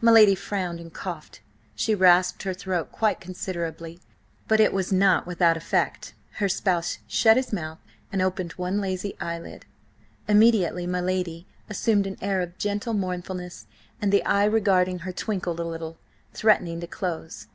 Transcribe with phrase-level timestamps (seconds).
[0.00, 1.40] My lady frowned and coughed.
[1.76, 4.00] She rasped her throat quite considerably,
[4.48, 7.78] but it was not without effect; her spouse shut his mouth
[8.12, 9.66] and opened one lazy eyelid.
[10.26, 13.68] Immediately my lady assumed an air of gentle mournfulness,
[14.02, 15.96] and the eye regarding her twinkled a little,
[16.34, 17.46] threatening to close.